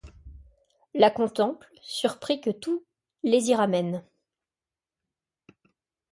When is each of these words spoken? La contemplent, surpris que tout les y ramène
La 0.95 1.11
contemplent, 1.11 1.67
surpris 1.83 2.41
que 2.41 2.49
tout 2.49 2.83
les 3.21 3.49
y 3.49 3.53
ramène 3.53 4.03